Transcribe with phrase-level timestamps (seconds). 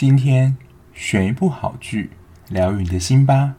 [0.00, 0.56] 今天
[0.94, 2.08] 选一部好剧，
[2.48, 3.54] 疗愈你的心吧。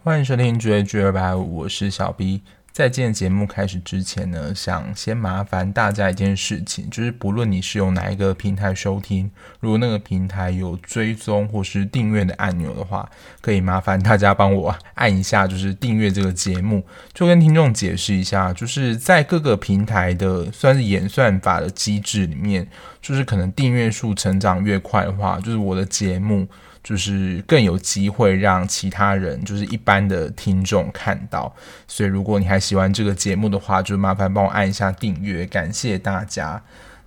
[0.00, 2.42] 欢迎收听绝绝二百五，我是小 B。
[2.80, 9.30] 在今天节目开始之前呢，想先麻烦大家一件事情，就是不论你是用哪一个平台收听，
[9.60, 13.06] 如果那个平台有追踪或是订阅的按钮的话，
[13.42, 16.82] 可以麻烦大家帮我按一下，就是订阅这个节目。
[17.12, 22.66] 就跟听众解释一下，就是在各个平台的算是演算法的机制里面，
[23.02, 26.48] 就是可能订阅数成长越快的话，就是我的节目。
[26.82, 31.54] 就是更有机会让其他人，就是一般的听众看到。
[31.86, 36.62] 所以，如果你还喜欢这个节目的话，就麻烦帮我按一下订阅，感谢大家。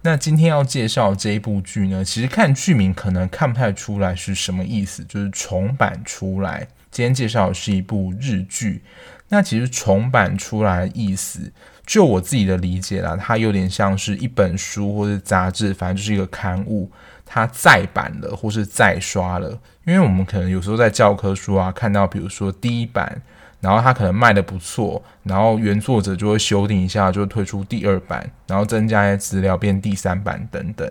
[0.06, 6.68] 那今天要介绍这一部剧呢，其实看剧名可能看不太出来是什么意思，就是重版出来。
[6.92, 8.82] 今天介绍的是一部日剧。
[9.30, 11.52] 那其实重版出来的意思，
[11.86, 16.90] 就我自己的理解啦，它有点像是一本书或者杂志，反正就是一个刊物。
[17.26, 23.20] 它再版了，或是再刷了，因为我们可能有时候在教科书啊看到，比如说第一版，
[23.60, 30.88] 然后它可能卖得不错，然后原作者就会修订一下，就推出第二版，然后增加一些资料变第三版等等。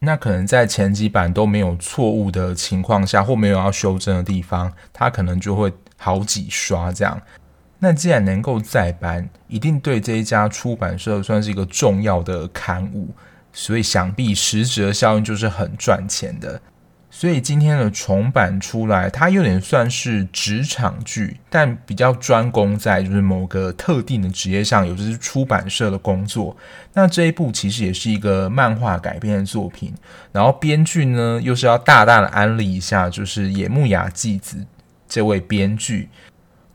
[0.00, 7.18] 那可能在前几版都没有错误的情况下，或没有要修正的地方，它可能就会好几刷这样。
[7.78, 13.10] 那既然能够再版，一定对这一家出版社算是一个重要的刊物。
[13.52, 16.60] 所以想必实质的效应就是很赚钱的。
[17.10, 26.54] 所以今天的重版出来，它有点算是职场剧，但比较专攻在就是某个特定的职业上，有就是出版社的工作。
[26.92, 29.94] 那这一部其实也是一个漫画改编的作品，
[30.32, 34.58] 然后编剧呢又是要大大的安利一下，就是野木雅纪子
[35.08, 36.10] 这位编剧。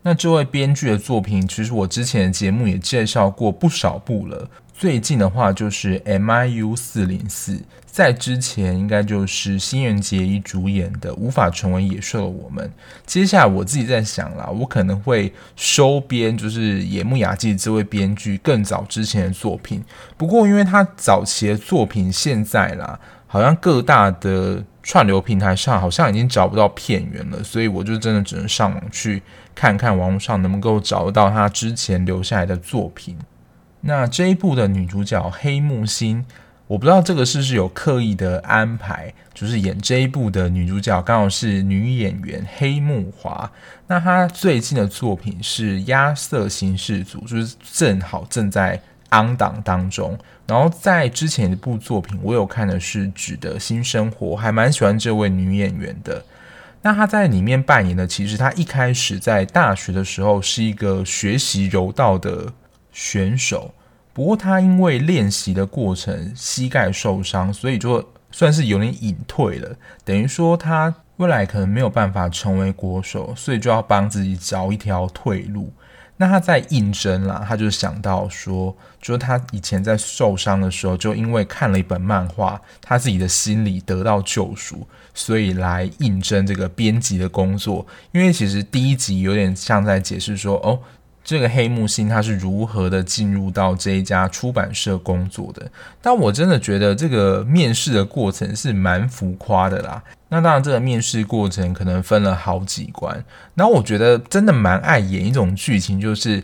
[0.03, 4.49] 那这位编剧的作品，其实我之前的节目也介绍过不少部了。
[4.73, 12.67] 最近的话就是 MIU 四零四，在之前应该就是新垣结衣主演的《无法成为野兽的我们》。
[13.05, 19.83] 接下来我自己在想啦，我可能会收编，就是野木雅纪这位编剧更早之前的作品。
[20.17, 22.99] 不过因为他早期的作品现在啦，
[23.31, 29.23] 好像各大的串流平台上好像已经找不到片源了，所以我就真的只能上网去
[29.55, 33.17] 看看网络上能不能够找得到他之前留下来的作品。
[33.79, 36.25] 那这一部的女主角黑木心，
[36.67, 43.49] 我不知道这个是不是有刻意的安排，就是演这一部的女主角刚好是女演员黑木华。
[43.87, 50.17] 那她最近的作品是《亚瑟刑事组》，就是正好正在 on 档当中。
[50.47, 56.25] 然后在之前一部作品，我有看的是《纸的新生活》，还蛮喜欢这位女演员的。
[56.81, 62.53] 那她在里面扮演的，其实她一开始在大学的时候是一个学习柔道的。
[62.93, 63.73] 选手，
[64.11, 69.73] 不过她因为练习的过程膝盖受伤，所以就算是有点隐退了。
[70.03, 75.71] 等于说她未来可能没有办法成为国手，所以就要帮自己找一条退路。
[76.21, 87.87] 那他在应征啦，他就想到说，就是他以前在受伤的时候，就因为看了一本漫画，他自己的心理得到救赎，所以来应征这个编辑的工作。
[88.11, 90.79] 因为其实第一集有点像在解释说，哦。
[91.23, 95.71] 这个黑木心他是如何的进入到这一家出版社工作的？
[96.01, 100.03] 但我真的觉得这个面试的过程是蛮浮夸的啦。
[100.29, 103.23] 那当然，这个面试过程可能分了好几关。
[103.53, 106.43] 然后我觉得真的蛮爱演一种剧情，就是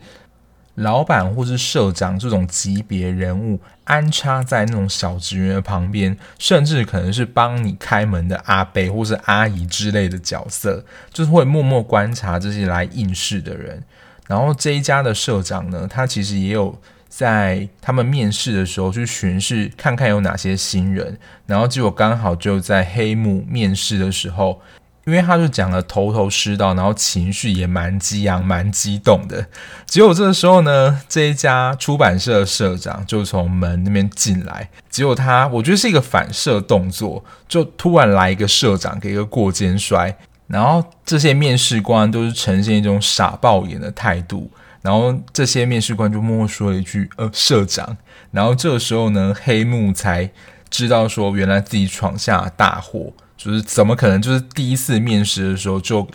[0.76, 13.82] 老板或是社长这种级别人物安插在那种小职员的旁边，甚至可能是帮你开门的阿伯或是阿姨之类的角色，就是会默默观察这些来应试的人。
[14.28, 16.78] 然后这一家的社长呢，他其实也有
[17.08, 21.18] 在他们面试的时候去巡视，看看有哪些新人。
[21.46, 24.62] 然后结果刚好就在黑幕面试的时候，
[25.06, 29.48] 因为他就讲了头头是道，然后情绪也蛮激昂、蛮激动的。
[29.86, 40.18] 结果这个时候呢，这一家出版社的社长就从门那边进来，结果他我觉得是一个反射动作，就突然来一个社长给一个过肩摔。
[40.48, 44.50] 然后这些面试官都是呈现一种傻爆眼的态度，
[44.82, 47.98] 然后这些面试官就默默说了一句：“呃，社长。”
[48.32, 50.30] 然后这个时候呢，黑木才
[50.70, 56.08] 知道说，原来自己闯下大祸，就是怎么可能就是第一次面试的时候就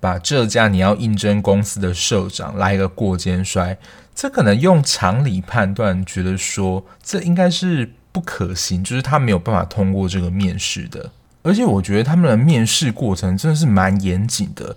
[0.00, 3.76] 把这家你要应征公司的社长来一个过肩摔？
[4.14, 11.12] 这可能用常理判断，觉得说这应该是不可行，就是他没有办法通过这个面试的。
[11.42, 14.76] 而且我觉得他们的面试过程真的是蛮严谨的，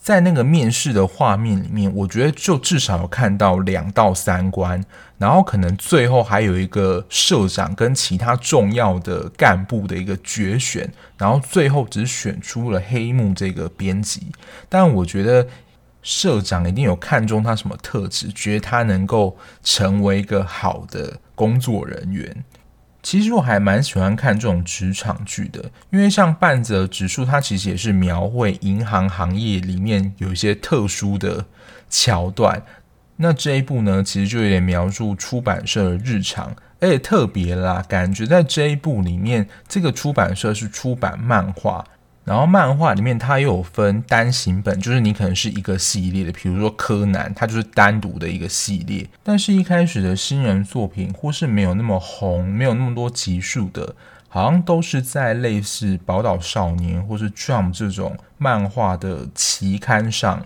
[0.00, 4.82] 在那个面试的画面里面，我觉得就至少有看到两到三关，
[5.18, 14.28] 然后可能最后还有一个社长跟其他重要的干部的一个决选，然后最后只选出了黑木这个编辑。
[14.68, 15.46] 但我觉得
[16.02, 22.42] 社长一定有看中他什么特质，觉得他能够成为一个好的工作人员。
[23.02, 31.44] 其实我还蛮喜欢看这种职场剧的，因为像半泽直树，它其实也是描绘银行行业里面有一些特殊的
[31.88, 32.62] 桥段。
[33.16, 41.84] 那这一部呢，其实就有点描述出版社的日常，而且特别啦，感觉在这一部里面，这个出版社是出版漫画。
[42.24, 49.08] 然后漫画里面它又有分单行本，就是你可能是一个系列的，比如说柯南，它就是单独的一个系列。
[49.24, 53.96] 但是，一开始的新人作品或是没有那么红，没有那么多集数的，
[54.28, 60.44] 好像都是在类似宝岛少年或是 Jump 这种漫画的期刊上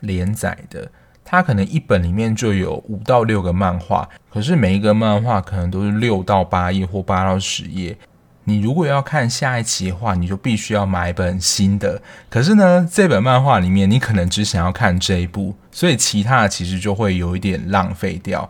[0.00, 0.90] 连载的。
[1.24, 7.98] 它可能一本里面就有五到六个漫画，可是每一个漫画可能都是六到八页或八到十页。
[8.48, 12.00] 你如果要看下一期的话，你就必须要买一本新的。
[12.30, 18.48] 可是呢，这本漫画里面你可能只想要看这一部，所以其他的其实就会有一点浪费掉。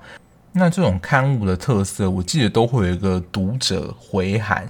[0.52, 4.69] 那这种刊物的特色，我记得都会有一个读者回函，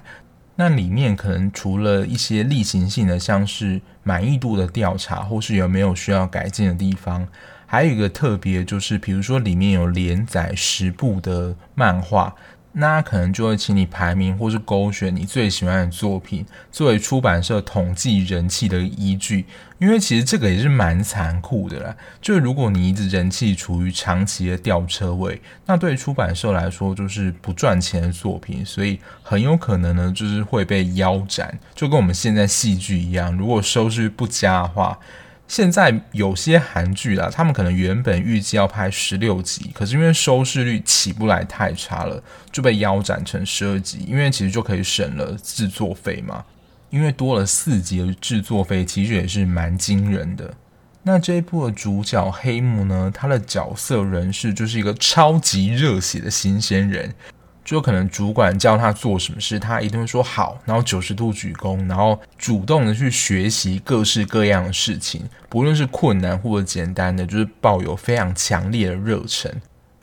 [0.55, 7.27] 那里面可能除了一些例行性的，像是满意度的调查，或是有没有需要改进的地方，
[7.65, 12.33] 还有一个特别就是，比如说里面有连载十部的漫画。
[12.79, 19.45] 那可能就会请你排名，或是勾选你最喜欢的作品，作为出版社统计人气的依据。
[19.79, 21.95] 因为其实这个也是蛮残酷的啦。
[22.21, 31.57] 就如果你一直人气处于长期的吊车位，那对出版社来说就是不赚钱的作品，所以很有可能呢就是会被腰斩。
[31.73, 34.97] 就跟我们现在戏剧一样，如果收视不佳的话。
[35.47, 42.21] 现在有些韩剧啦，他们可能原本预计要拍十六集，可是因为收视率起不来太差了，
[42.51, 43.99] 就被腰斩成十二集。
[44.07, 46.43] 因为其实就可以省了制作费嘛，
[46.89, 50.53] 因为多了四集的制作费，其实也是蛮惊人的。
[51.03, 57.13] 那这一部的主角黑木呢，他的角色人设就是一个超级热血的新鲜人。
[57.67, 69.53] 就可能主管叫他做什么事，他一定会说好，然后九十度鞠躬，然后主动的去学习各式各样的事情，不论是困难或者简单的，就是抱有非常强烈的热忱。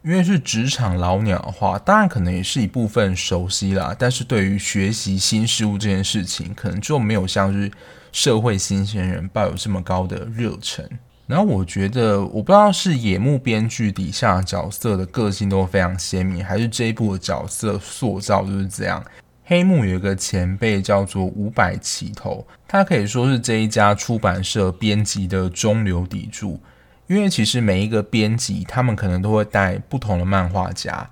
[0.03, 7.73] 因为是职场老鸟的话，当然可能也是一部分熟悉啦，但是对于学习新事物这件事情，可能就没有像是
[8.13, 10.87] 社会新鲜人抱有这么高的热忱。
[11.27, 19.03] 然后我觉得，我不知道是野木编剧底下角色的个性都非常鲜明，还是这一部的角色塑造就是这样。
[19.47, 26.61] 黑木有一个前辈叫做五百齐头，他可以说是这一家出版社编辑的中流砥柱。
[27.07, 31.07] 因为其实每一个编辑，他们可能都会带不同的漫画家，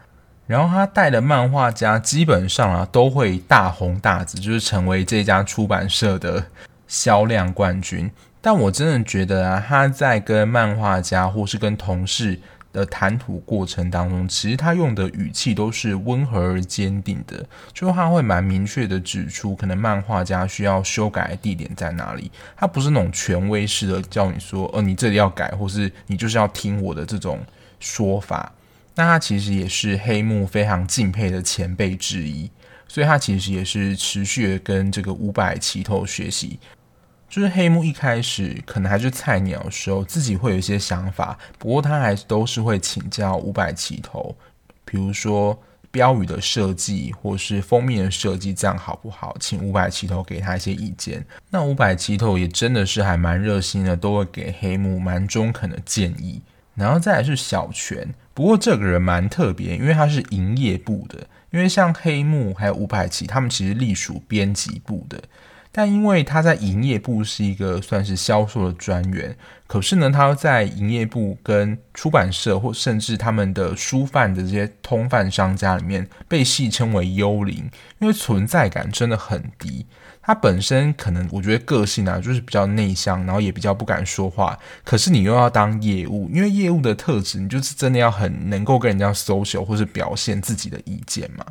[0.47, 6.43] 然后他带的漫画家基本上啊都会大红大紫，就是成为这家出版社的
[6.89, 8.11] 销量冠军。
[8.43, 12.39] 但我真的觉得啊，他在跟漫画家或是跟同事
[12.73, 22.33] 的谈吐过程当中，其实他用的语气都是温和而坚定的，就他会蛮明确的指出，可能漫画家需要修改的地点在哪里。
[22.57, 27.39] 他不是那种权威式的叫你说，呃，你这里要改，或是你就是要听我的这种
[27.79, 28.53] 说法。
[28.97, 32.51] 那他其实也是黑木非常敬佩的前辈之一，
[32.89, 36.59] 所以他其实也是持续的跟这个五百齐头学习。
[37.33, 44.37] 就是黑木一开始可能还是菜鸟的时候，自己会有一些想法，不过他还都是会请教五百齐头，
[44.85, 45.59] 比如说
[45.91, 49.35] 标语的设计或是封面的设计，这样好不好？
[49.41, 51.25] 请五百齐头给他一些意见。
[51.49, 56.43] 那五百齐头也真的是还蛮热心的，都会给黑木蛮中肯的建议。
[56.75, 65.19] 然后再来是小泉，不过这个人蛮特别，因为他是营业部的，因为像黑木还有五百齐，他们其实隶属编辑部的。
[65.75, 69.35] 但因为他在营业部是一个算是销售的专员，
[69.67, 79.87] 可是呢，他在营业部跟出版社或甚至他们的书贩的这些通贩商家里面被戏称为幽灵，因为存在感真的很低。
[80.25, 84.57] 他本身可能我觉得个性啊，就是比较内向，然后也比较不敢说话。
[84.85, 91.45] 可是你又要当业务，因为业务的特质，你就是真的要很能够跟人家 social 或是表现自己的意见嘛。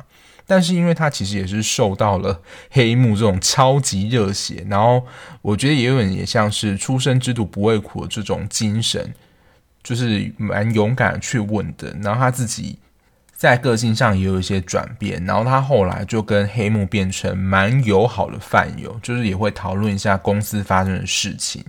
[0.54, 5.02] 但是因为他其实也是受到了黑木这种超级热血，然后
[5.40, 9.14] 我觉得也有人也像是初生之犊不畏苦的这种精神，
[9.82, 11.96] 就是蛮勇敢去问的。
[12.02, 12.78] 然后他自己
[13.34, 21.64] 在个性上也有一些转变，然后他后来就跟黑木变成蛮友好的饭友，就是也会讨论一下公司发生的事情。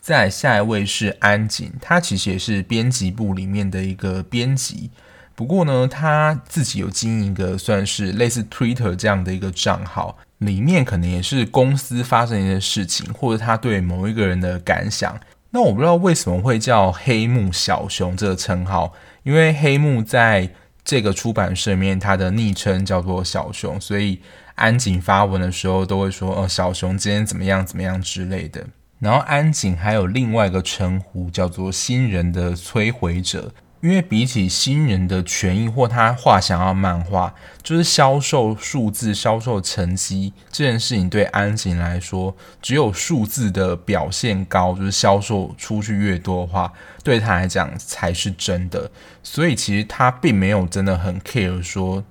[0.00, 4.90] 再下一位是安井，他其实也是编辑部里面的一个编辑。
[5.34, 15.18] 不过呢，他自己有经营一个算是类似 Twitter 这样的一个账号，里面可能也是公司发生一些事情，或者他对某一个人的感想。
[15.50, 20.50] 那我不知道为什么会叫黑木小熊这个称号，因为黑木在
[20.84, 24.20] 这个出版社里面，他的昵称叫做小熊，所以
[24.54, 28.66] 安井发文的时候都会说：“哦，小熊今天怎么样怎么样之类的。”
[28.98, 33.52] 然后安井还有另外一个称呼叫做“新人的摧毁者”。
[33.82, 37.34] 因为比起新人的权益或他画想要漫画，
[37.64, 46.72] 就是销售数字、销售成绩这件事情，对安井来说，只有数字的表现高，就是销售出去越多的话，
[47.02, 48.88] 对他来讲才是真的。
[49.20, 52.04] 所以其实他并没有真的很 care 说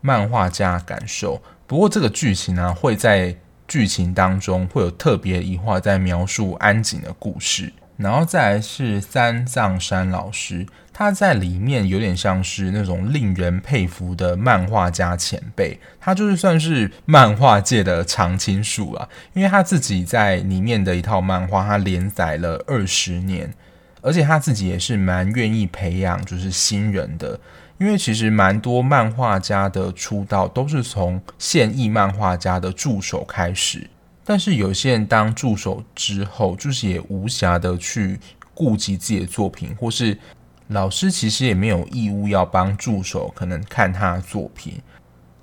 [0.00, 1.42] 漫画家感受。
[1.66, 7.72] 不过这个剧情呢、啊，会在剧情当中会有特别一话在描述安井的故事。
[7.96, 10.66] 然后再来是三藏山老师，
[10.98, 23.52] 他在里面有点像是那种令人佩服的漫画家前辈，他就是算是漫画界的常青树啊，因为他自己在里面的一套漫画，他连载了二十年，
[24.00, 27.38] 而且他自己也是蛮愿意培养就是新人的，
[27.76, 33.86] 因为其实蛮多漫画家的出道都是从现役漫画家的助手开始。
[34.24, 38.18] 但是有些人当助手之后，就是也无暇的去
[38.54, 40.18] 顾及自己的作品，或是
[40.68, 44.80] 老师其实也没有义务要帮助手可能看他的作品。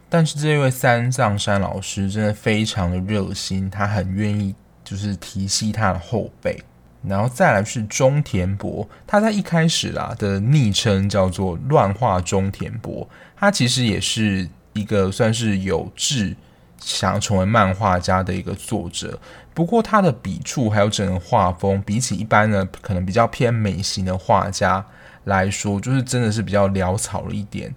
[0.10, 4.54] 但是这位三藏山老师真的非常的热心，他很愿意
[4.84, 6.62] 就是提携他的后辈。
[7.08, 16.36] 然后再来是中田博，他在一开始啦的昵称叫做乱画中田博，他其实也是一个算是有志。
[16.80, 19.18] 想要成为漫画家的一个作者，
[19.54, 24.86] 不过他的笔触还有整个画风，比起一般的可能比较偏美型的画家
[25.26, 27.74] 来说，就是真的是比较潦草了一点，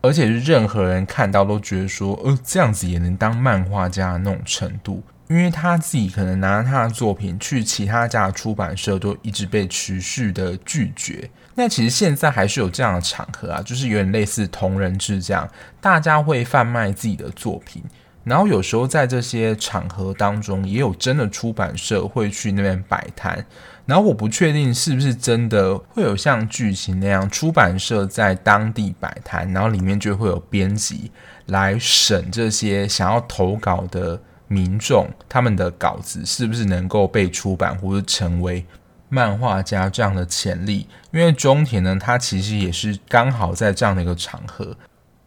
[0.00, 5.02] 而且是任何人看到都觉得说，呃，这样子也能当漫画家的那种程度。
[5.28, 11.28] 因为他自己可能拿他的作品去其他家的出版社，都一直被持续的拒绝。
[11.56, 15.48] 那其实现在还是有这样的场合啊，就是有点类似同人志这样，
[15.80, 17.82] 大家会贩卖自己的作品。
[18.26, 23.46] 然后有时候在这些场合当中，也有真的出版社会去那边摆摊。
[23.86, 31.12] 然后我不确定是不是真的会有像剧情那样，出版社在当地摆摊，然后里面就会有编辑
[31.46, 38.66] 来审这些想要投稿的民众，他们的稿子是不是能够被出版或者成为
[39.08, 40.88] 漫画家这样的潜力。
[41.12, 44.76] 因为中田呢，他其实也是刚好在这样的一个场合。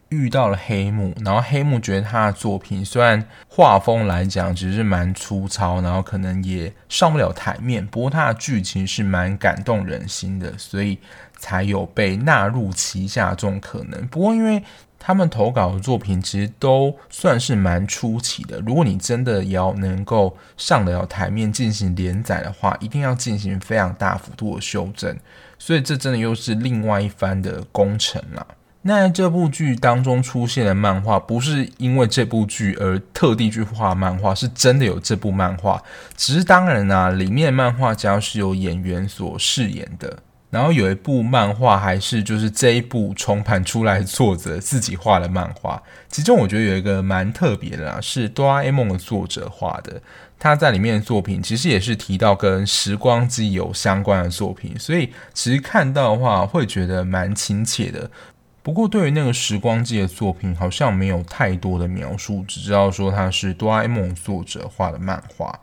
[0.09, 10.97] 遇到了黑木，然后黑木觉得他的作品虽然画风来讲只是蛮粗糙，然后可能也上不了台面，不过他的剧情是蛮感动人心的，所以
[11.37, 14.07] 才有被纳入旗下这种可能。
[14.07, 14.63] 不过因为
[14.97, 25.15] 他们投稿的作品其实都算是蛮初期的，如果你真的要能够上得了台面进行连载的话，一定要进行非常大幅度的修正，
[25.57, 28.45] 所以这真的又是另外一番的工程啦。
[28.81, 35.83] 那这部剧当中出现的漫画，不是因为这部剧而特地去画漫画，是真的有这部漫画。
[36.15, 40.19] 只是当然啊，里面漫画家是由演员所饰演的。
[40.49, 45.79] 然后有一部漫画还是就是这一部重盘出来作者自己画的漫画。
[46.07, 50.01] 其中我觉得有一个蛮特别的啊，是哆啦 A 梦的作者画的。
[50.39, 58.09] 他在里面的作品其实也是提到跟时光机有相关的作品，所以其实看到的话会觉得蛮亲切的。
[58.61, 65.59] 不过，对于那个时光机的作品，好像没有太多的描述，只知道说它是哆啦 A 梦作者画的漫画。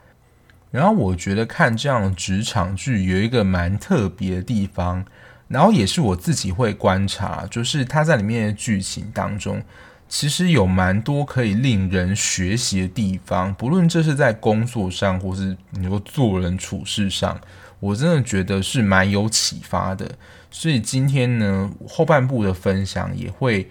[0.71, 5.05] 然后，我觉得看这样的职场剧有一个蛮特别的地方，
[5.47, 9.63] 然后也是我自己会观察，就是它在里面的剧情当中，
[10.09, 17.41] 其实有蛮多可以令人学习的地方，不论这是在工作上，或是你说做人处事上，
[17.79, 20.11] 我真的觉得是蛮有启发的。
[20.59, 23.71] 所以今天呢，后半部的分享也会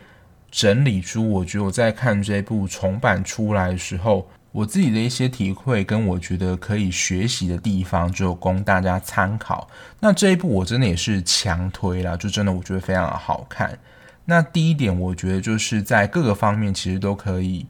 [0.51, 9.67] 整理出我觉得我在看这部重版出来的时候，我自己的一些体会跟我觉得可以学习的地方，就供大家参考。
[9.99, 13.75] 那这一部我真的也是强推啦，就真的我觉得非常的好看。
[14.23, 17.65] 那第一点，我觉得就是在各个方面其实都可以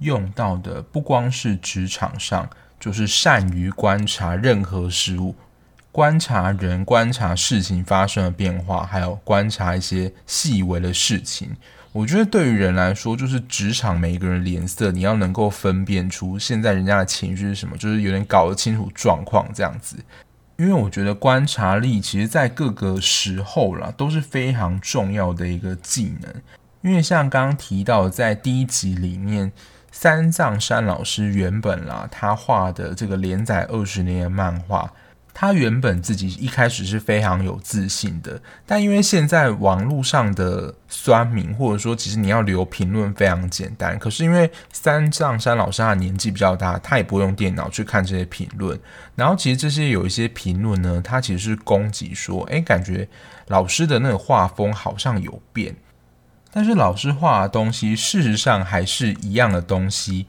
[0.00, 5.36] 用到的，不光是职场上，就是善于观察任何事物。
[5.96, 11.56] 观察人、观察事情发生的变化，还有观察一些细微的事情，
[11.90, 19.96] 我觉得对于人来说，就是职场每一个人脸色，你要能够分辨出现在人家的情绪是什么，就是有点搞得清楚状况这样子。
[20.58, 26.30] 因为我觉得观察力其实在各个时候啦都是非常重要的一个技能。
[26.82, 29.50] 因为像刚刚提到，在第一集里面，
[29.90, 34.92] 三藏山老师原本啦，他画的这个连载二十年的漫画。
[35.38, 48.80] 他原本自己一开始是非常有自信的，但因为现在网络上的酸民，或者说其实你要留评论非常简单，可是因为三藏山老师他年纪比较大，他也不会用电脑去看这些评论，
[49.14, 53.06] 然后其实这些有一些评论呢，他其实是攻击说，哎，感觉
[53.48, 55.76] 老师的那个画风好像有变，
[56.50, 60.24] 但是老师画的东西事实上还是一样的东西，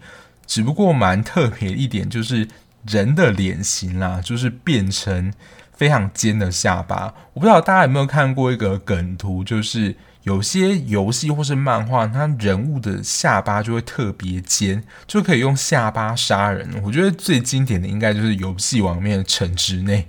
[0.46, 2.46] 只不过蛮特别一点就是。
[2.88, 5.34] 人的脸型啦，就是变成
[5.76, 7.14] 非常尖的下巴。
[7.34, 16.70] 我不知道大家有没有看过一个梗图，就是有些游戏或是漫画，它人物的下巴就会特别尖，就可以用下巴杀人。
[16.84, 20.08] 我觉得最经典的应该就是游戏王面的城之内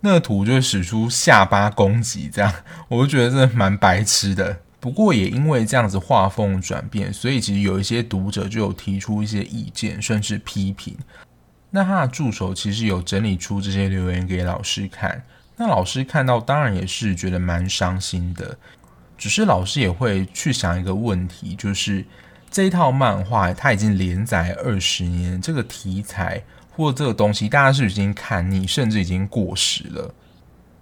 [0.00, 2.52] 那个图，就会使出下巴攻击，这样
[2.88, 4.58] 我就觉得真的蛮白痴的。
[4.78, 10.94] 不过也因为这样子画风转变，所以其实有一些读者就有提出一些意见，甚至批评。
[11.70, 15.22] 那他的助手其实有整理出这些留言给老师看，
[15.56, 18.56] 那老师看到当然也是觉得蛮伤心的。
[19.18, 22.04] 只是老师也会去想一个问题，就是
[22.50, 30.14] 这一套漫画它已经连载二十年，这个题材或这个东西大家是已经看腻，甚至已经过时了，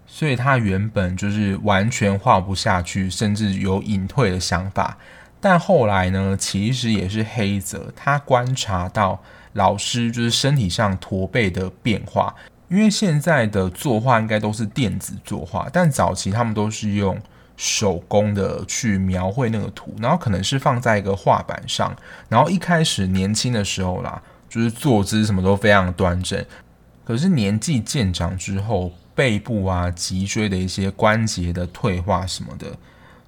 [0.06, 4.98] 所以他原本就是完全画不下去，甚至有隐退的想法。
[5.40, 9.22] 但后来呢，其实也是黑泽他观察到。
[9.54, 12.32] 老师就是身体上驼背的变化，
[12.68, 17.20] 因为现在的作画应该都是电子作画，但早期他们都是用
[17.56, 21.96] 手工的去描绘那个图，然后可能是放在一个画板上，
[22.28, 26.44] 然后一开始年轻的时候啦，就是坐姿什么都非常端正，
[27.04, 32.76] 可是年纪渐长之后，背部啊、脊椎的一些关节的退化什么的，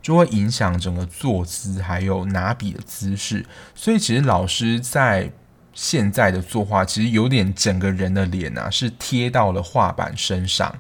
[0.03, 3.47] 就会影响整个坐姿还有拿笔的姿势，
[3.77, 5.31] 所以其实老师在
[5.77, 10.75] 现在的作画其实有点整个人的脸啊，是贴到了画板身上，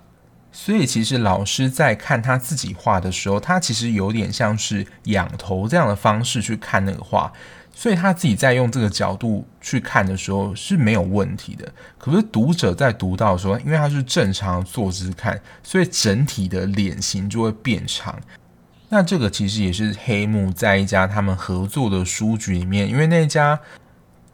[0.51, 7.31] 所以其实老师在看他自己画的时候，他其实有点像是仰头这样的方式去看那个画，
[7.75, 11.71] 所以他自己在用这个角度去看的时候是没有问题的。
[11.99, 18.19] 可是读者在读到的时候，因为他是正常坐姿看，所以整体的脸型就会变长。
[18.89, 23.61] 那这个其实也是黑木在一家他们合作的书局里面，因为那家。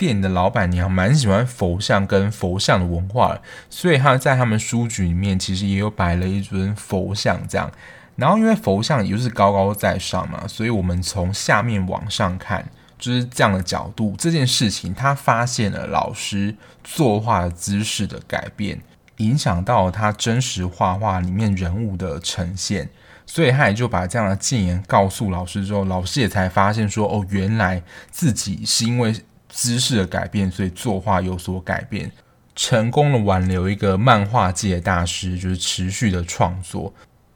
[0.02, 3.38] 店的老板娘蛮喜欢佛像跟佛像的文化，
[3.70, 7.70] 所以他在他们书局里面其实也有摆了一尊佛像这样。
[8.16, 14.16] 然后因为佛像也就是高高在上嘛，所以我们从下面往上看，就是这样的角度。
[14.18, 18.80] 这件事情他发现了老师作画姿势的改变，
[19.18, 22.88] 影响到他真实画画里面人物的呈现，
[23.24, 29.14] 所以他也就把这样的建言告诉老师之后，老师也才发现说，哦，原来自己是因为。
[29.52, 32.10] 姿势的改变，所以作画有所改变，
[32.56, 36.92] 成功的挽留一个漫画界大师，就是持续的创作。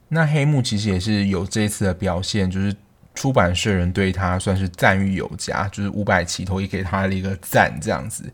[0.09, 2.75] 那黑木其实也是有这次的表现，就是
[3.15, 8.25] 出版社人对他算是赞誉有加，就是五百起头也给他了一个赞，这样子。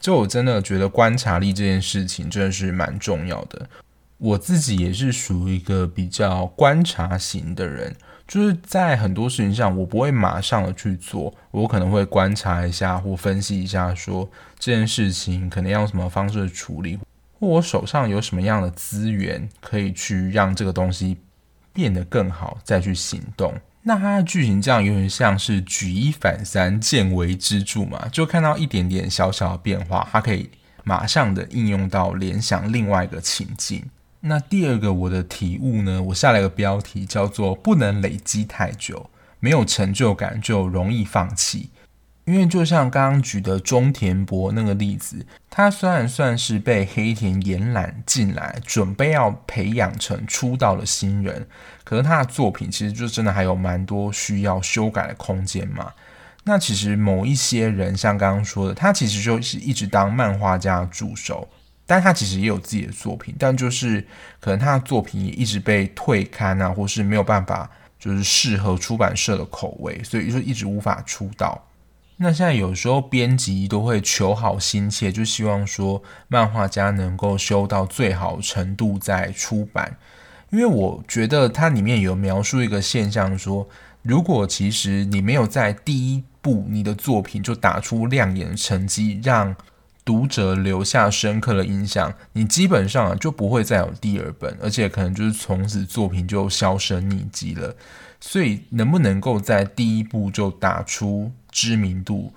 [0.00, 3.68] 就我真的觉得观察力这件事情真的是蛮重要的。
[4.18, 7.96] 我自己也是属于一个比较观察型的人。
[8.32, 14.26] 就是在很多事情上，我不会马上的去做，我可能会观察一下或分析一下，说
[14.58, 16.98] 这件事情可能要用什么方式处理，
[17.38, 21.18] 或我手上有什么样的资源可以去让这个东西
[21.74, 23.52] 变得更好，再去行动。
[23.82, 30.48] 那它的剧情这样有点像是举一反三，见微知著嘛，就看到一点点小小的变化，它可以
[30.84, 33.84] 马上的应用到联想另外一个情境。
[34.24, 41.70] 那第二个我的体悟呢，我下了一个标题叫做“不能累积太久，没有成就感就容易放弃”。
[42.24, 51.48] 因为就像刚刚举的中田博那个例子，他虽然算是被黑田延揽进来，准备要培养成出道的新人，
[51.82, 55.90] 可是他的作品其实就真的还有蛮多需要修改的空间嘛。
[56.44, 61.48] 那其实某一些人像刚刚说的，他其实就是一直当漫画家助手。
[61.92, 64.02] 但他其实也有自己的作品，但就是
[64.40, 71.66] 可能他的作品也一直被退刊啊，或是没有办法，就是适合出版社的口味，所以就一直无法出道。
[72.16, 79.98] 那现在有时候编辑都会求好心切，就希望说漫画家能够修到最好程度再出版。
[80.48, 83.68] 因为我觉得它里面有描述一个现象，说
[84.00, 89.54] 如果其实你没有在第一部你的作品就打出亮眼的成绩，让
[90.04, 97.74] 读者留下深刻的印象，你基本上就不会再有第二本，而且可能就是从此作品就销声匿迹了。
[98.20, 102.32] 所以能不能够在第一部就打出知名度，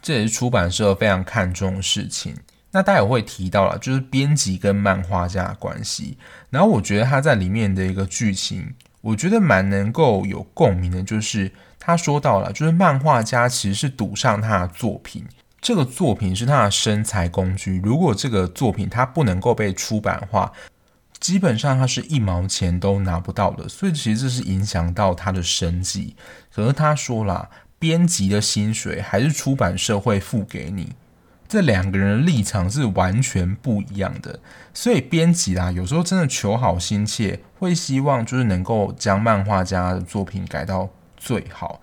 [0.00, 2.34] 这也是出版社非常看重的事情。
[2.72, 6.18] 那大家也会提到了，就是编辑跟漫画家的关系。
[6.50, 15.24] 然后我觉得他在里面的一个剧情，我觉得蛮能够有共鸣的，就是他说到了，就是漫画家其实是赌上他的作品。
[15.60, 17.80] 这个作品是他的生财工具。
[17.84, 20.52] 如果这个作品他不能够被出版化，
[21.18, 23.68] 基本上他是一毛钱都拿不到的。
[23.68, 26.14] 所以其实这是影响到他的生计。
[26.54, 30.92] 可是他说了，编辑的薪水还是出版社会付给你。
[31.48, 34.38] 这两个人的立场是完全不一样的。
[34.74, 41.80] 所以编辑啦，有时候真的求好心切，会希望就是能够将漫画家的作品改到最好。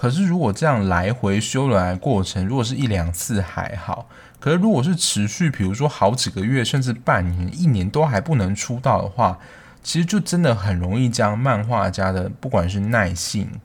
[0.00, 4.08] 可是，如果这样来回修来过程，如果是一两次还好。
[4.38, 9.38] 可是，如果是持续，比如说好几个月，甚至半年、一年都还不能出道的话，
[9.82, 13.60] 其实就真的很容易将漫画家的不管是耐性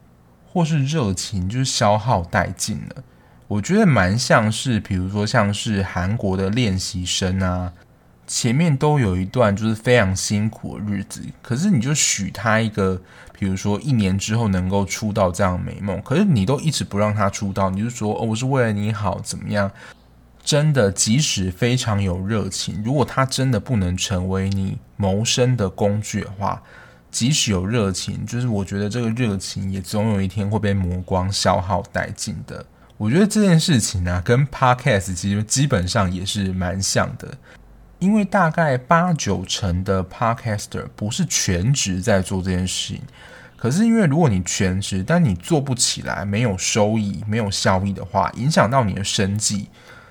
[0.52, 3.02] 或是热情，就是消耗殆尽了。
[3.48, 7.72] 我觉得蛮像是，比如说像是韩国的练习生啊。
[8.26, 13.00] 前面都有一段就是非常辛苦的日子，可是你就许他一个，
[13.38, 19.70] 比如说一年之后能够出道这样美梦，可是你都一直不让他出道，你就说哦，我是为了你好，怎么样？
[20.42, 26.62] 真的，即使非常有热情，如果他真的不能成为你谋生的工具的话，
[27.10, 32.64] 即使有热情，就是我觉得这个热情也总有一天会被磨光、消耗殆尽的。
[32.96, 37.36] 我觉得这件事情呢、啊，跟 Podcast 其实基本上也是蛮像的。
[37.98, 43.02] 因为大概八九成的 Podcaster 不是全职在做这件事情，
[43.56, 49.68] 可是因为如果你全职，但你做不起来，没有收益、没有效益的话，影响到你的生计。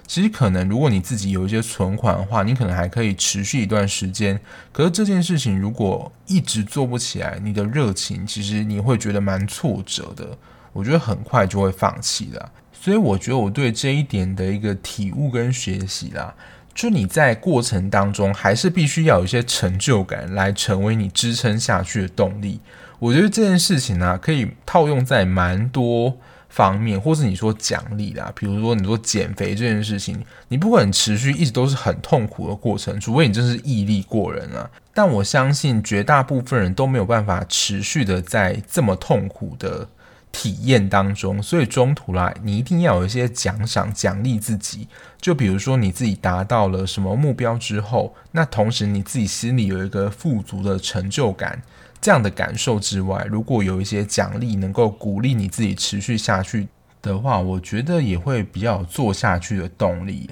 [0.07, 4.39] 其实可能如果你自己有一些存款的话，你可能还可以持续一段时间。
[4.71, 10.37] 可是这件事情如果一直做不起来，你的热情其实你会觉得蛮挫折的。
[10.73, 12.51] 我觉得很快就会放弃了。
[12.73, 16.35] 所以我觉得我对这一点的一个体悟跟学习啦。
[16.75, 22.59] 就你在过程当中，还是必须要有一些成就感，来成为你支撑下去的动力。
[22.99, 26.17] 我觉得这件事情呢、啊，可以套用在蛮多
[26.49, 34.69] 方面，或是你说奖励啦，比如说你说减肥这件事情，你不管持续一直都是很痛苦的过程，除非你真是毅力过人啊。
[34.93, 39.87] 但我相信绝大部分人都没有办法持续的在这么痛苦的。
[40.37, 44.85] 体验当中，所以中途啦，你一定要有一些奖赏奖励自己。
[45.21, 51.61] 就比如说你自己达到了什么目标之后，那同时你自己心里有一个富足的成就感，
[52.01, 56.67] 这样的感受之外，如果有一些奖励能够鼓励你自己持续下去
[57.01, 60.29] 的话，我觉得也会比较有做下去的动力。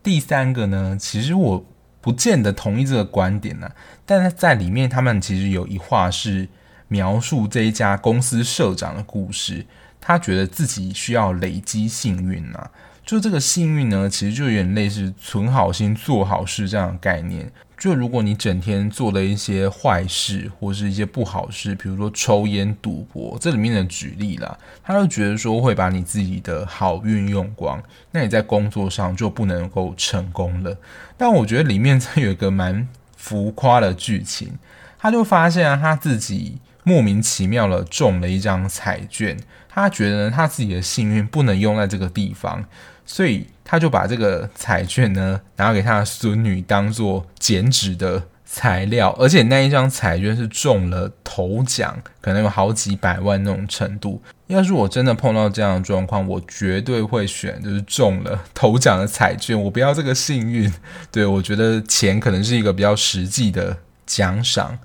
[0.00, 1.66] 第三个呢，其实我
[2.00, 3.68] 不见得同意这个观点呢，
[4.06, 6.48] 但是在里面他们其实有一话是。
[6.88, 9.64] 描述这一家公司社长的故事，
[10.00, 12.70] 他觉得自己需要累积幸运啊，
[13.04, 17.52] 就这个幸运呢，其实就有点类似存好心做好事这样的概念。
[17.78, 30.76] 就如果你整天做了一些坏事或是一些不好事，比如说抽烟、赌博，这里面的举例啦，他就觉得说会把你自己的好运用光，那你在工作上就不能够成功了。
[31.16, 34.58] 但我觉得里面有一个蛮浮夸的剧情，
[34.98, 36.58] 他就发现啊，他自己。
[36.84, 39.36] 莫名其妙的中了一张彩券，
[39.68, 42.64] 他觉得呢，他自己的幸运不能用在这个地方，
[43.04, 54.22] 所以他就把这个彩券呢拿给他的孙女当做剪纸的材料，而且那一张彩券是中了头奖，可能有好几百万那种程度。
[54.46, 60.72] 要是我真的碰到这样的状况，我绝对会选就是中了头奖的彩券，我不要这个幸运。
[61.12, 64.78] 对，我觉得钱可能是一个比较实际的奖赏。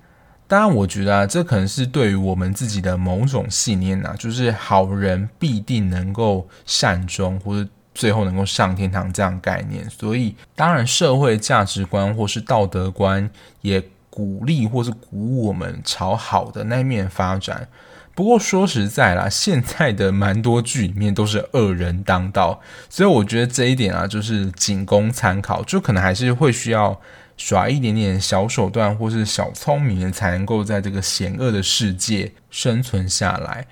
[0.54, 9.90] 当然，我觉得啊，这可能是对于我们自己的某种信念呐、啊，就是好人必定能够善终，或者最后能够上天堂这样概念。
[9.90, 13.28] 所以，当然，社会价值观或是道德观
[13.62, 17.68] 也鼓励或是鼓舞我们朝好的那一面发展。
[18.14, 22.62] 不过说实在啦，现在的蛮多剧里面都是恶人当道，
[22.92, 27.02] 所以我觉得这一点啊，就是仅供参考，就可能还是会需要。
[27.38, 33.68] 耍一点点小手段或是小聪明，才能够在这个险恶的世界生存下来。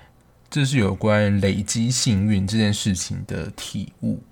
[0.50, 4.22] 这是有关累积幸运这件事情的体悟。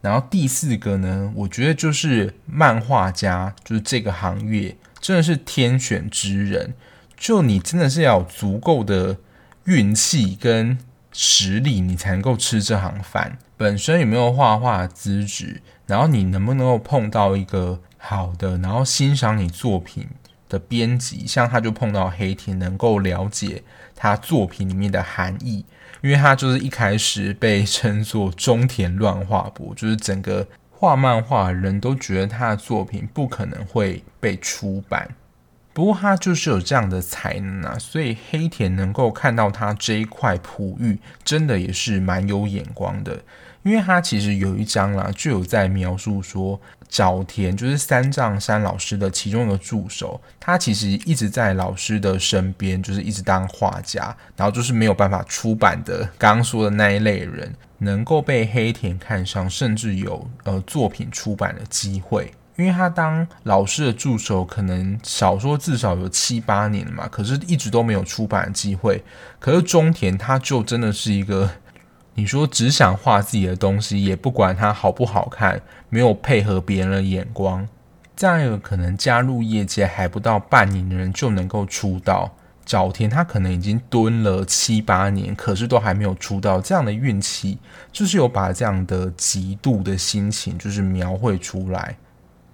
[0.00, 6.74] 然后第四个呢，我觉得就是漫画家，就是这个行业真的是天选之人。
[7.16, 9.16] 就你真的是要有足够的
[9.64, 10.78] 运气跟
[11.12, 13.36] 实力，你才能够吃这行饭。
[13.56, 20.06] 本身有没有画画资质，然后你能不能够碰到一个好的，然后欣赏你作品
[20.48, 23.62] 的编辑，像他就碰到黑田，能够了解
[23.94, 25.64] 他作品里面的含义，
[26.00, 35.08] 因为他就是一开始被称作中田乱画伯，就是整个画漫画人都觉得他的作品不可能会被出版。
[35.74, 43.22] 不过他就是有这样的才能啊，所以黑田能够看到他这一块璞玉，真的也是蛮有眼光的。
[43.64, 56.08] 因为他其实有一章啦，就有在描述说，沼田就是三藏山老师的其中一个助手，他其实一直在老师的身边，就是一直当画家，然后就是没有办法出版的。
[56.18, 62.32] 刚刚说的那一类人，能够被黑田看上，甚至有呃作品出版的机会。
[62.56, 69.00] 因为他当老师的助手，可能少说至少有七八年了嘛，可是一直都没有出版的机会。
[69.38, 71.48] 可是中田他就真的是一个，
[72.18, 77.68] 你说只想画自己的东西，也不管它好不好看，没有配合别人的眼光。
[78.16, 87.56] 这样一个可能加入业界还不到半年的人就能够出道，早田他可能已经蹲了七八年，可是都还没有出道，这样的运气
[87.92, 91.96] 就是有把这样的极度的心情就是描绘出来。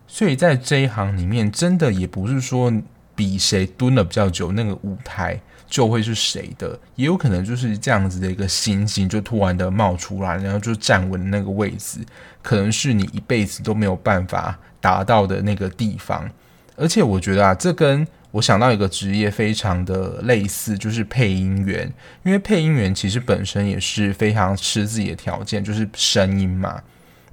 [0.06, 2.70] 所以在这一行里面，真的也不是说
[3.14, 5.40] 比谁蹲了比较久，那个舞台
[5.74, 11.98] 就会是谁的，也有可能就是这样子的一个星星就突然的冒出来，然后就站稳那个位置，
[12.42, 16.30] 可能是你一辈子都没有办法达到的那个地方。
[16.76, 26.80] 而且我觉得啊，这跟我想到一个职业非常的类似，就是配音员，因为配音员其实本身也是非常吃自己的条件，就是声音嘛。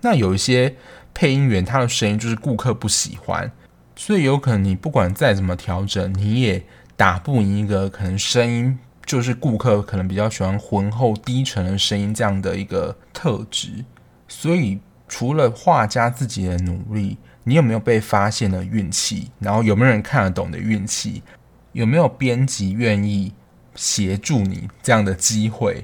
[0.02, 0.74] 那有一些。
[1.14, 3.52] 配音员他的声音就是顾客不喜欢，
[3.98, 6.64] 所以有可能你不管再怎么调整，你也
[7.02, 13.84] 打不赢一个可能声音就是顾客可能比较喜欢浑厚低沉的声音这样的一个特质。
[14.28, 19.32] 所以除了画家自己的努力，你有没有被发现的运气？
[19.40, 21.24] 然后有没有人看得懂的运气？
[21.72, 23.34] 有没有编辑愿意
[23.74, 25.84] 协助你这样的机会？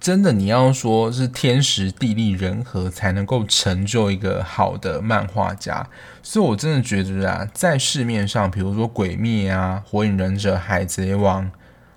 [0.00, 5.86] 真的，你要说是天时地利人和才能够成就一个好的漫画家，
[6.22, 11.44] 所以我真的觉得啊，在市面上，比如说《鬼灭》啊、《火影忍者》、《海贼王》，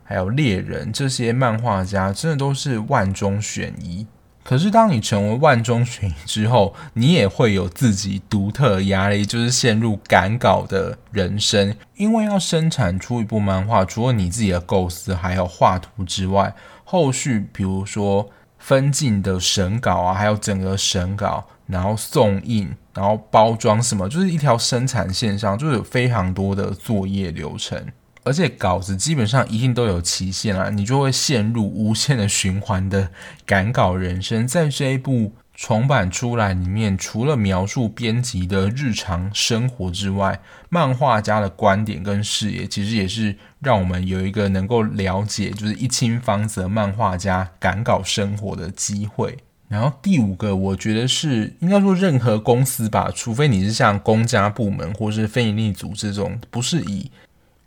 [0.04, 4.08] 还有《猎人》这些漫画家，真的都是万中选一。
[4.44, 11.76] 可是，当你成为万中选一之后，你也会有自己独特的压力，就是陷入赶稿的人生。
[11.96, 16.52] 因为要生产出一部漫画，除了你自己的构思，还有画图之外，
[16.92, 27.82] 后续比如说分镜的审稿啊，还有整个审稿，然后送印，然后包装什么，就是一条生产线上，就是有非常多的作业流程。
[28.26, 33.10] 而且稿子基本上一定都有期限啊，你就会陷入无限的循环的
[33.48, 34.46] 赶稿人生。
[34.46, 35.32] 在这一部
[35.64, 49.38] 重版出来里面，除了描述编辑的日常生活之外，漫画家的观点跟视野，其实也是让我们有一个能够了解，就是一清方泽漫画家赶稿生活的机会。
[49.68, 57.12] 然后第五个，我觉得是应该说任何公司吧，除非你是像公家部门或是非营利组织这种，不是以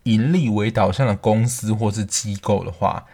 [0.03, 3.05] 盈利为导向的公司或是机构的话，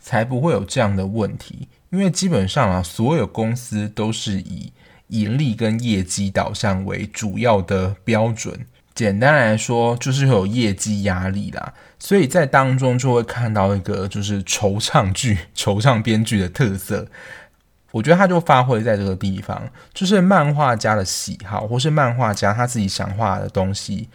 [0.00, 1.68] 才不会有这样的问题。
[1.90, 4.72] 因为基本上啊，所有公司都是以
[5.08, 8.66] 盈利跟业绩导向为主要的标准。
[8.94, 11.72] 简单来说，就是会有业绩压力啦。
[11.98, 17.06] 所以在当中就会看到一个就是惆怅剧、 惆怅编剧的特色。
[17.92, 24.08] 我觉得他就发挥在这个地方，就是漫画家的喜好，或是漫画家他自己想画的东西。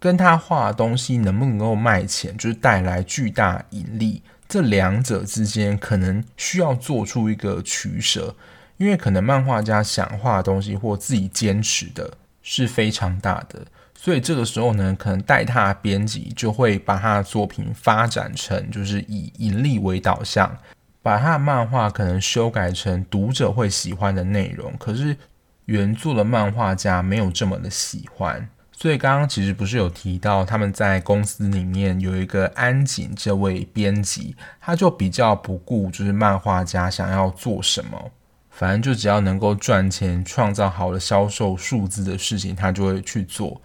[0.00, 8.36] 跟他画的东西能不能够卖钱，就是带来巨大盈利，这两者之间可能需要做出一个取舍，
[8.76, 20.56] 因为可能漫画家想画的东西或自己坚持的是非常大的，所以这个时候呢，可能带他的编辑就会把他的作品发展成就是以盈利为导向，
[21.02, 25.16] 把他的漫画可能修改成读者会喜欢的内容，可是
[25.64, 28.48] 原作的漫画家没有这么的喜欢。
[28.76, 38.10] 所以刚刚其实不是有提到他们在公司里面有一个安井这位编辑，他就比较不顾就是漫画家想要做什么，
[38.50, 43.60] 反正就只要能够赚钱、创造好的销售数字的事情，他就会去做。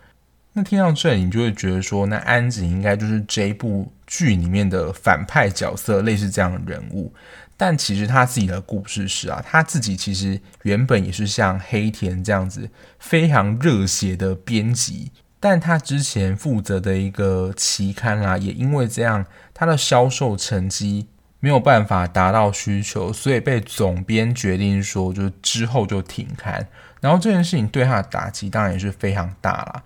[0.53, 7.13] 那听到这里，你就会觉得说，那安井应该就是这部剧里面的反派角色，类似这样的人物。
[7.61, 12.69] 但其实他自己的故事是啊，他自己其实原本也是像黑田这样子
[12.99, 21.09] 非常热血的编辑，但他之前负责的一个期刊啊，也因为这样，他的销售成绩
[21.41, 26.65] 没有办法达到需求，所以被总编决定说，就之后就停刊。
[27.01, 29.83] 然后这件事情对他的打击当然也是非常大啦，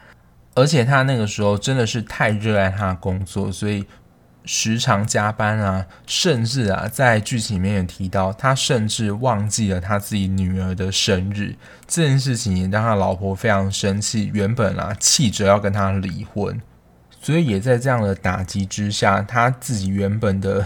[0.53, 3.83] 而且他那个时候真的是太热爱他的工作，所以
[4.45, 11.55] 时常加班啊，甚至啊，在剧情里面也提到，他甚至忘记了他自己女儿的生日。
[11.87, 16.61] 这件事情也让他老婆非常生气，原本啊气着要跟他离婚，
[17.21, 20.65] 所以也在这样的打击之下，他自己原本的。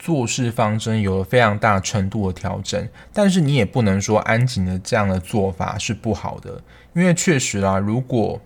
[0.00, 6.62] 做事方针有了非常大程度的调整，但是你也不能说安井的这样的做法是不好的，
[6.94, 8.40] 因为确实啦，如果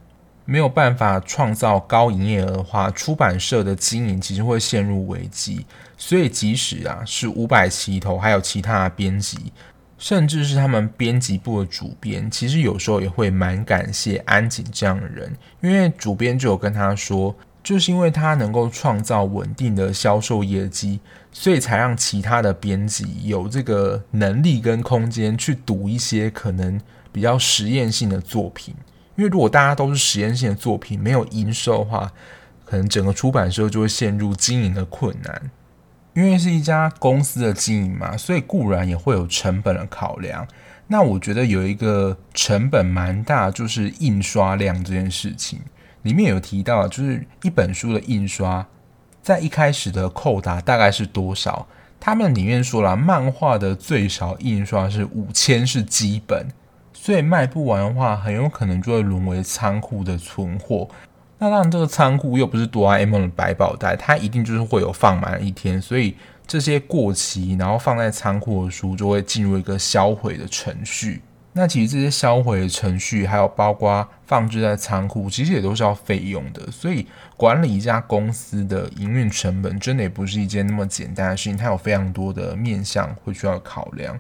[0.53, 5.65] 没有办法创造高营业额的话，出版社的经营其实会陷入危机。
[5.97, 9.51] 所以即使啊是五百齐头，还有其他的编辑，
[9.97, 17.35] 甚至是他们编辑部的主编，其实有时候也会蛮感谢安井这样的人，因为主编就有跟他说。
[17.65, 20.99] 就是因为他能够创造稳定的销售业绩，
[21.31, 26.81] 所以才让其他的编辑有这个能力跟空间去读一些可能
[27.13, 28.75] 比较实验性的作品。
[29.17, 32.13] 因为如果大家都是实验性的作品，没有营收的话，
[32.65, 35.51] 可能整个出版社就会陷入经营的困难。
[36.15, 40.47] 因为是一家公司的经营嘛，所以固然也会有成本的考量。
[40.89, 45.61] 那我觉得有一个成本蛮大，就是印刷量这件事情。
[46.03, 48.67] 里面有提到，就是一本书的印刷，
[49.23, 51.67] 在一开始的扣打大概是多少？
[51.99, 56.49] 他们里面说了，漫画的最少印刷是五千是基本，
[57.05, 60.89] 所以卖不完的话，很有可能就会沦为仓库的存货。
[61.39, 66.15] 那当然，这个仓库又不是哆啦 A 梦的百宝袋，它一定就是会有放满一天，所以
[66.47, 71.21] 这些过期然后放在仓库的书就会进入一个销毁的程序。
[71.55, 76.71] 那其实这些销毁的程序，还有包括放置在仓库，其实也都是要费用的。
[76.71, 77.05] 所以
[77.37, 81.57] 管理一家公司的营运成本，真的也不是一件那么简单的事情。
[81.57, 84.17] 它有非常多的面向会需要考量。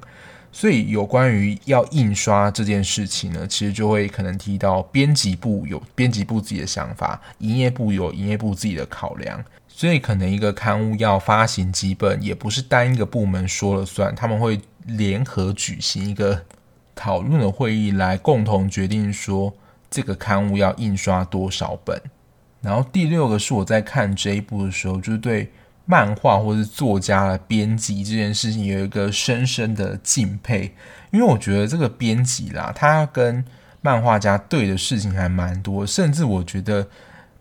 [0.52, 9.42] 所以有关于要印刷这件事情呢，其实就会可能提到编辑部有编辑部自己的想法，营业部有营业部自己的考量。
[9.66, 16.42] 所以可能一个刊物要发行几本，也不是单一个部门说了算，他们会联合举行一个。
[16.94, 19.52] 讨论的会议来共同决定说
[19.90, 21.98] 这个刊物要印刷多少本，
[22.60, 25.50] 然后第六个是我在看这一部的时候，就是对
[25.92, 30.72] 漫画或是作家的编辑这件事情有一个深深的敬佩，
[31.10, 33.44] 因为我觉得这个编辑啦，他跟
[33.82, 36.88] 漫画家对的事情还蛮多，甚至我觉得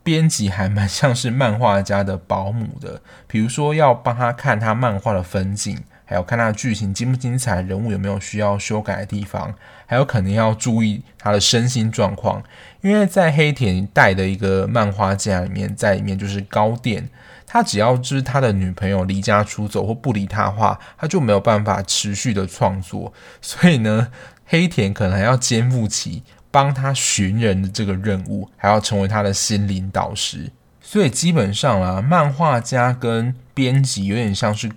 [0.03, 5.79] 编辑还蛮像是漫画家的保姆的，比如说要帮他看他漫画的分镜。
[6.03, 12.43] 还有看他的剧情精不精彩，人物有没有需要修改的地方，还有可能要注意他的身心状况。
[12.81, 17.05] 因为在黑田带的一个漫画家里面，在里面就是高畑，
[17.51, 23.11] 他只要就是他的女朋友离家出走或不理他的话，他就没有办法持续的创作。
[23.41, 24.07] 所以呢，
[24.45, 30.49] 黑田可能还要肩负起帮他寻人的这个任务，还要成为他的心灵导师。
[30.79, 34.71] 所以基本上啊，漫画家跟编辑有点像是。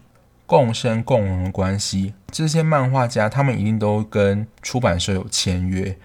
[0.46, 5.96] 共生共荣的关系，这些漫画家他们一定都跟出版社有签约，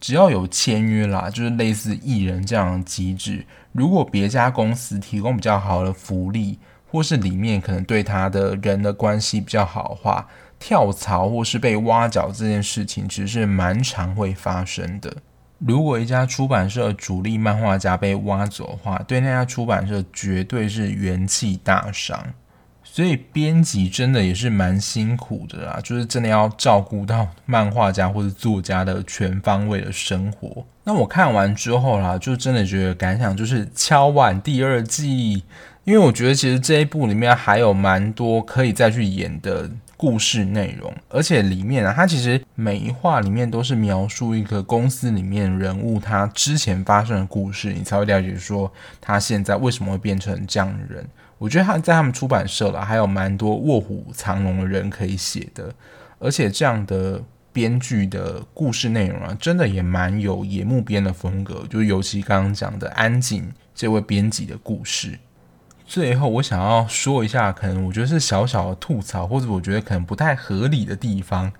[0.00, 3.44] 只要有签约啦，就是类似艺人这样的机制。
[3.72, 6.58] 如果别家公司提供比较好的福利，
[6.90, 10.26] 或是里面可能对他的人的关系比较好的话，
[10.58, 15.14] 跳槽或是被挖角这件事情，其实是蛮常会发生的。
[15.58, 22.18] 如果一家出版社主力漫画家被挖走的话，对那家出版社绝对是元气大伤。
[22.92, 30.66] 所以编辑真的也是蛮辛苦的啦，就是真的要照顾到漫画家或者作家的全方位的生活。
[30.82, 35.44] 那我看完之后啦，就真的觉得感想就是敲碗第二季，
[35.84, 51.06] 因为我觉得其实这一部里面还有蛮多可以再去演的故事内容，而且里面啊，它其实每一话里面都是描述一个公司里面人物他之前发生的故事，你才会了解说他现在为什么会变成这样的人。
[51.40, 55.74] 我觉得他在他们出版社了，还有蛮多卧虎藏龙的人可以写的，
[56.18, 65.18] 而且这样的编剧的故事内容啊，真的也蛮有野木编的风格，就尤其刚刚讲的安井这位编辑的故事。
[65.86, 71.50] 最后，我想要说一下，可能我觉得是小小的吐槽，或者我觉得可能不太合理的地方，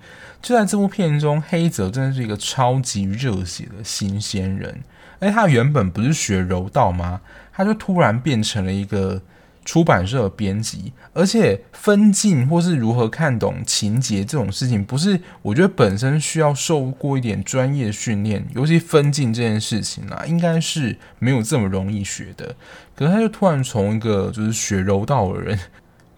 [0.43, 4.83] 就在这部片中，黑泽真的是一个超级热血的新鲜人，
[5.21, 7.21] 哎，他原本不是学柔道吗？
[7.51, 9.19] 他就突然变成了一个。
[9.63, 22.55] 出版社编辑，而且分镜或是如何看懂情节这种事情，不是我觉得本身需要受过一点专业训练，尤其分镜这件事情啊，应该是没有这么容易学的。
[22.95, 25.59] 可是他就突然从一个就是学柔道的人，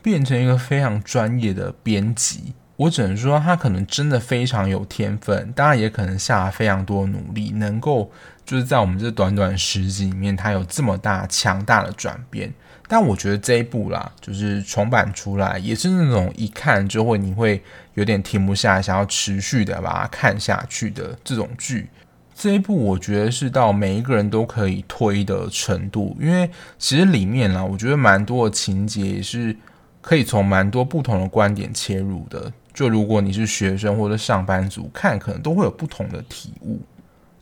[0.02, 2.54] 变成一个非常专业的编辑。
[2.76, 8.12] 我只能说，他可能真的非常有天分，当然也可能下了非常多努力，能够
[8.46, 12.52] 就是在我们这短短十集里面，他有这么大强大的转变。
[12.88, 17.62] 但我觉得这一部啦，就是重版出来，也是那种一看就会你会
[17.94, 21.90] 有点停不下来，想要持续的把它看下去的这种剧。
[22.36, 29.56] 这一部我觉得是到每一个人都可以推的程度，因为其实里面啦，我觉得蛮多的情节也是
[30.02, 32.52] 可以从蛮多不同的观点切入的。
[32.74, 36.82] 就如果你是学生或者上班族看，可能都会有不同的体悟。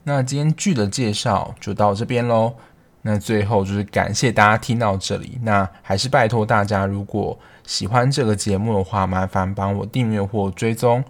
[0.04, 2.54] 那今天剧的介绍就到这边喽。
[3.02, 5.40] 那最后就是感谢大家听到这里。
[5.44, 11.04] 那还是拜托大家，如果喜欢这个节目的话，麻烦帮我订阅或追踪。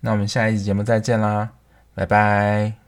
[0.00, 1.50] 那我们下一集节目再见啦，
[1.94, 2.79] 拜拜。